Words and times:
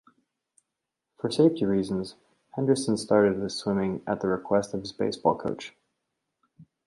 For 1.19 1.29
safety 1.29 1.63
reasons 1.63 2.15
Henderson 2.55 2.97
started 2.97 3.37
with 3.39 3.51
swimming 3.51 4.01
at 4.07 4.23
request 4.23 4.73
of 4.73 4.79
his 4.81 4.91
baseball 4.93 5.37
coach. 5.37 5.75